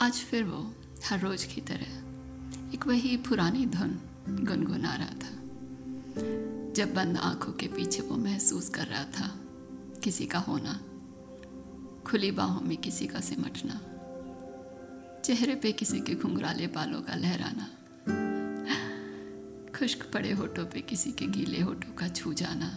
आज 0.00 0.14
फिर 0.14 0.44
वो 0.44 0.74
हर 1.04 1.20
रोज 1.20 1.44
की 1.44 1.60
तरह 1.60 2.74
एक 2.74 2.86
वही 2.86 3.16
पुरानी 3.16 3.66
धुन 3.66 3.98
गुनगुना 4.28 4.94
रहा 4.94 5.14
था। 5.14 5.30
जब 6.72 6.94
बंद 6.94 7.16
आँखों 7.16 7.52
के 7.52 7.66
पीछे 7.66 8.02
वो 8.02 8.16
महसूस 8.16 8.68
कर 8.68 8.86
रहा 8.86 9.04
था 9.04 9.40
किसी 10.04 10.26
का 10.26 10.38
होना, 10.38 10.80
खुली 12.06 12.30
बाहों 12.30 12.60
में 12.60 12.76
किसी 12.76 13.06
का 13.06 13.20
सिमटना, 13.20 13.80
चेहरे 15.24 15.54
पे 15.54 15.72
किसी 15.72 16.00
के 16.00 16.14
घुंघराले 16.14 16.66
बालों 16.66 17.00
का 17.02 17.14
लहराना, 17.14 17.66
खुश्क 19.78 20.10
पड़े 20.14 20.32
होठों 20.32 20.66
पे 20.66 20.80
किसी 20.80 21.12
के 21.12 21.26
गीले 21.26 21.60
होठों 21.60 21.92
का 21.94 22.08
छू 22.08 22.34
जाना। 22.34 22.70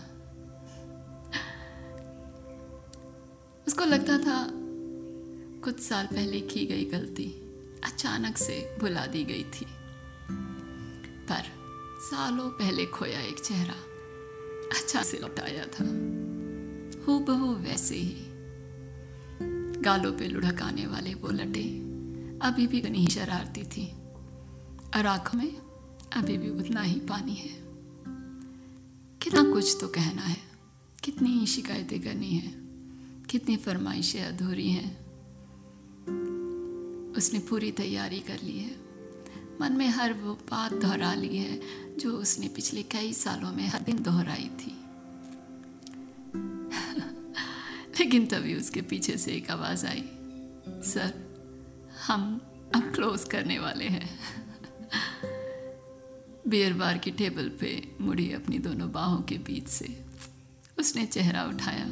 उसको 3.68 3.86
लगता 3.86 4.18
था 4.18 4.61
कुछ 5.64 5.80
साल 5.80 6.06
पहले 6.06 6.42
की 6.42 6.66
गई 6.66 6.86
गलती 6.86 7.26
अचानक 7.84 8.38
से 8.38 8.78
भुला 8.80 9.06
दी 9.06 9.24
गई 9.24 9.44
थी। 9.44 9.66
पर 11.30 11.44
सालों 12.00 12.50
पहले 12.50 12.86
खोया 12.86 13.22
एक 13.22 13.40
चेहरा 13.40 13.74
अच्छा 14.78 15.04
से 15.04 15.18
लौटाया 15.18 15.66
था। 15.66 15.84
हु 17.04 17.20
बहु 17.20 17.56
वैसे 17.56 17.96
ही। 17.96 18.16
गालों 19.82 20.14
पे 20.14 20.28
लुढ़क 20.28 20.62
आने 20.62 20.88
वाले 20.88 21.14
वो 21.14 21.30
लटे 21.30 21.64
अभी 22.48 22.68
भी 22.68 22.82
ही 22.82 23.08
शरारती 23.08 23.64
थी 23.64 23.92
और 24.96 25.06
आँखों 25.06 25.38
में 25.38 25.58
अभी 26.14 26.38
भी 26.38 26.50
उतना 26.50 26.82
ही 26.82 27.00
पानी 27.00 27.34
है। 27.34 27.62
कितना 29.22 29.44
कुछ 29.44 29.78
तो 29.82 29.88
कहना 29.88 30.22
है, 30.22 30.38
कितनी 31.04 31.30
ही 31.30 31.48
शिकायतें 31.48 32.02
करनी 32.02 32.30
है, 32.30 32.54
कितनी 33.30 33.58
फरमाइशें 33.58 34.24
अधूरी 34.24 34.70
हैं। 34.70 35.01
उसने 37.22 37.40
पूरी 37.40 37.72
तैयारी 37.72 38.20
कर 38.20 38.40
ली 38.44 38.60
है। 38.60 38.76
मन 39.62 39.72
में 39.72 39.88
हर 39.88 40.14
वो 40.14 40.34
बात 40.34 40.74
दोहरा 40.74 41.14
ली 41.14 41.38
है, 41.38 41.62
जो 41.98 42.12
उसने 42.18 42.48
पिछले 42.48 42.84
कई 42.84 43.14
सालों 43.14 43.52
में 43.52 43.68
हर 43.68 43.80
दिन 43.80 44.04
दोहराई 44.04 44.50
थी। 44.60 44.72
लेकिन 48.00 48.26
तभी 48.26 48.56
उसके 48.56 48.82
पीछे 48.82 49.18
से 49.18 49.32
एक 49.32 49.52
आवाज़ 49.52 49.86
आई, 49.86 50.04
सर, 50.68 51.14
हम 52.08 52.42
अब 52.76 52.92
क्लोज 52.96 53.24
करने 53.24 53.60
वाले 53.60 53.86
हैं। 53.86 54.20
बियर 56.48 56.74
बार 56.74 56.98
की 56.98 57.12
टेबल 57.12 57.50
पे 57.50 57.96
मुड़ी 58.02 58.34
अपनी 58.34 58.60
दोनों 58.60 58.92
बाहों 58.92 59.22
के 59.22 59.38
बीच 59.38 59.68
से 59.68 60.06
उसने 60.80 61.06
चेहरा 61.06 61.44
उठाया 61.44 61.86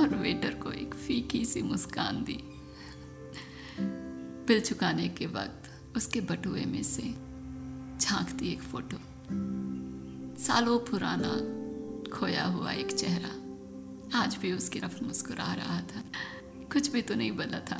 और 0.00 0.18
वेटर 0.22 0.54
को 0.54 0.72
एक 0.72 0.94
फीकी 0.94 1.44
सी 1.44 1.62
मुस्कान 1.62 2.24
दी। 2.24 2.57
बिल 4.48 4.60
चुकाने 4.60 5.08
के 5.08 5.26
वक्त 5.26 5.96
उसके 5.96 6.20
बटुए 6.20 6.64
में 6.64 6.82
से 6.82 7.02
झांकती 7.98 8.52
एक 8.52 8.62
फ़ोटो। 8.62 8.96
सालों 10.42 10.78
पुराना 10.78 11.32
खोया 12.10 12.44
हुआ 12.44 12.72
एक 12.72 12.92
चेहरा। 12.92 13.28
आज 14.18 14.36
भी 14.36 14.52
उसकी 14.52 14.78
रफ 14.78 15.02
मुस्कुरा 15.02 15.54
रहा 15.54 15.80
था। 15.80 16.02
कुछ 16.72 16.88
भी 16.88 17.02
तो 17.02 17.14
नहीं 17.14 17.32
बना 17.32 17.60
था। 17.60 17.76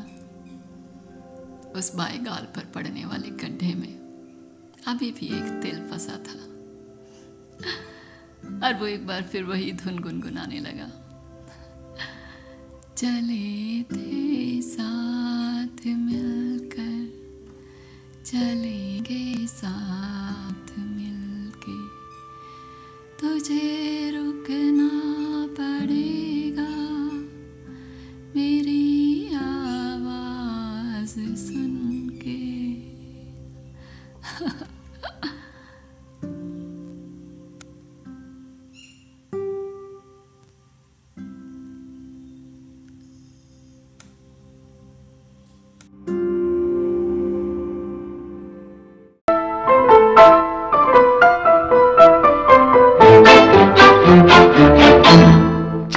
उस 1.79 1.95
बाएँ 1.95 2.19
गाल 2.19 2.45
पर 2.45 2.65
पड़ने 2.65 3.05
वाले 3.05 3.29
गड्ढे 3.29 3.75
में 3.75 3.99
अभी 4.87 5.11
भी 5.11 5.27
एक 5.27 5.63
तिल 5.63 5.89
फंसा 5.91 6.17
था। 6.17 6.45
और 8.67 8.75
वो 8.75 8.87
एक 8.87 9.07
बार 9.07 9.23
फिर 9.23 9.45
वही 9.45 9.73
धुन 9.73 9.99
गुनगुनाने 9.99 10.61
लगा। 10.61 11.05
चले 12.97 13.83
थे 13.83 14.63
साथ 14.63 15.87
मिलकर 15.87 16.48
चलेंगे 18.29 19.47
साथ 19.47 20.79
मिलके। 20.79 21.77
तुझे 23.21 24.11
रुकना 24.11 24.91
पड़ेगा। 25.61 26.69
मेरी 28.37 29.35
आवाज़ 29.35 31.37
सुन 31.37 31.78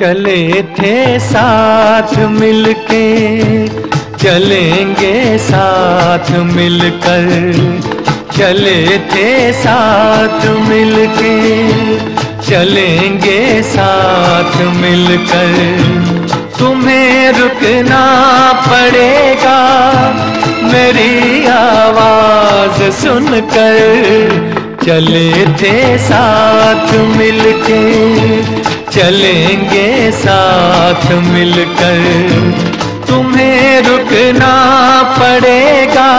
चले 0.02 0.64
थे 0.64 1.20
साथ 1.20 2.18
मिलके, 2.30 3.06
चलेंगे 4.18 5.38
साथ 5.38 6.32
मिलकर। 6.46 7.28
चले 8.38 8.98
थे 9.12 9.30
साथ 9.54 10.46
मिलके, 10.70 11.36
चलेंगे 12.42 13.62
साथ 13.64 14.56
मिलकर। 14.76 15.54
तुम्हें 16.60 17.32
रुकना 17.32 18.04
पड़ेगा, 18.68 19.60
मेरी 20.64 21.46
आवाज़ 21.48 22.82
सुनकर। 22.94 24.50
चले 24.86 25.32
थे 25.58 25.98
साथ 25.98 26.94
मिलके 27.18 28.61
चलेंगे 29.02 30.12
साथ 30.12 31.06
मिलकर। 31.12 32.02
तुम्हें 33.08 33.82
रुकना 33.82 34.52
पड़ेगा 35.20 36.12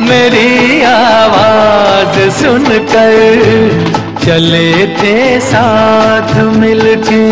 मेरी 0.00 0.82
आवाज़ 0.82 2.18
सुनकर। 2.30 3.16
चले 4.26 4.72
थे 4.86 5.40
साथ 5.40 6.36
मिलके। 6.36 7.24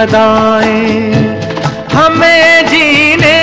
अदाएँ 0.00 1.38
हमें 1.92 2.66
जीने 2.66 3.38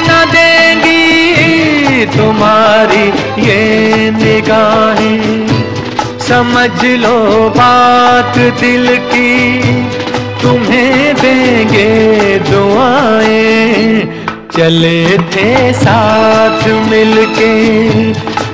न 0.00 0.24
देंगी। 0.32 2.06
तुम्हारी 2.16 3.06
ये 3.42 4.10
निगाहें, 4.10 5.46
समझ 6.18 6.84
लो 7.02 7.18
बात 7.50 8.38
दिल 8.60 8.86
की। 9.10 9.34
तुम्हें 10.42 11.14
देंगे 11.14 11.92
दुआएँ। 12.48 14.02
चले 14.56 15.18
थे 15.32 15.72
साथ 15.74 16.66
मिलके, 16.90 17.52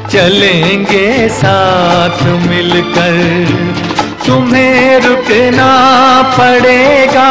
चलेंगे 0.09 1.29
साथ 1.33 2.23
मिलकर। 2.49 3.94
तुम्हें 4.27 5.01
रुकना 5.01 5.73
पड़ेगा। 6.39 7.31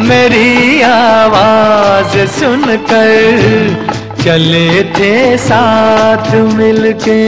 मेरी 0.00 0.80
आवाज़ 0.82 2.16
सुनकर 2.30 3.10
चले 4.22 4.82
थे 4.96 5.36
साथ 5.38 6.34
मिलके। 6.56 7.20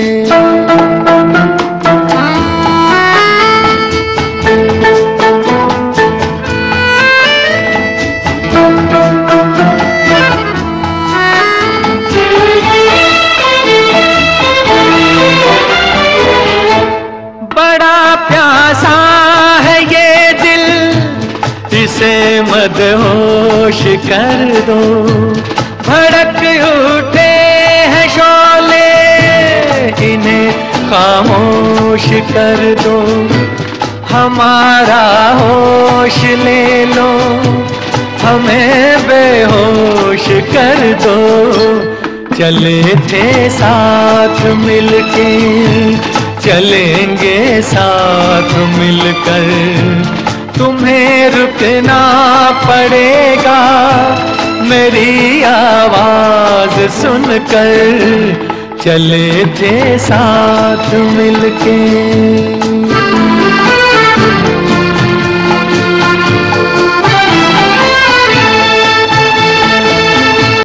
इसे 22.03 22.43
मदहोश 22.43 23.81
कर 24.05 24.41
दो। 24.67 24.77
भड़क 25.87 26.39
उठे 26.69 27.27
हैं 27.91 28.09
शोले, 28.09 28.89
इन्हें 30.07 30.53
खामोश 30.89 32.07
कर 32.33 32.63
दो। 32.81 32.97
हमारा 34.09 35.05
होश 35.33 36.19
ले 36.43 36.85
लो, 36.87 37.09
हमें 38.23 39.07
बेहोश 39.09 40.27
कर 40.51 40.83
दो। 41.05 41.17
चले 42.37 42.83
थे 42.83 43.51
साथ 43.51 44.45
मिलके, 44.65 45.31
चलेंगे 46.41 47.63
साथ 47.63 48.59
मिलकर। 48.79 50.31
तुम्हें 50.63 51.31
रुकना 51.31 52.01
पड़ेगा। 52.65 53.61
मेरी 54.69 55.43
आवाज़ 55.43 56.79
सुनकर 56.91 57.71
चले 58.85 59.45
थे 59.59 59.99
साथ 59.99 60.95
मिलके। 61.17 62.62